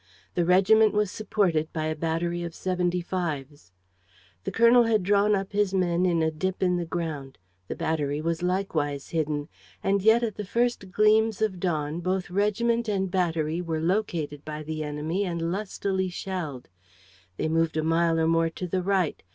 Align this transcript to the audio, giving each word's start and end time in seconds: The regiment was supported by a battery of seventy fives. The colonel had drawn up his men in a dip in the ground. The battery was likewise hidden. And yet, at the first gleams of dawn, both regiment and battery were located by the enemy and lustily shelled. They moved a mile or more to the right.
The 0.33 0.45
regiment 0.45 0.93
was 0.95 1.11
supported 1.11 1.71
by 1.71 1.85
a 1.85 1.95
battery 1.95 2.41
of 2.41 2.55
seventy 2.55 3.01
fives. 3.01 3.71
The 4.45 4.51
colonel 4.51 4.85
had 4.85 5.03
drawn 5.03 5.35
up 5.35 5.51
his 5.51 5.75
men 5.75 6.07
in 6.07 6.23
a 6.23 6.31
dip 6.31 6.63
in 6.63 6.77
the 6.77 6.87
ground. 6.87 7.37
The 7.67 7.75
battery 7.75 8.19
was 8.19 8.41
likewise 8.41 9.09
hidden. 9.09 9.47
And 9.83 10.01
yet, 10.01 10.23
at 10.23 10.37
the 10.37 10.43
first 10.43 10.89
gleams 10.91 11.39
of 11.39 11.59
dawn, 11.59 11.99
both 11.99 12.31
regiment 12.31 12.87
and 12.89 13.11
battery 13.11 13.61
were 13.61 13.79
located 13.79 14.43
by 14.43 14.63
the 14.63 14.83
enemy 14.83 15.23
and 15.23 15.51
lustily 15.51 16.09
shelled. 16.09 16.67
They 17.37 17.47
moved 17.47 17.77
a 17.77 17.83
mile 17.83 18.19
or 18.19 18.25
more 18.27 18.49
to 18.49 18.65
the 18.65 18.81
right. 18.81 19.21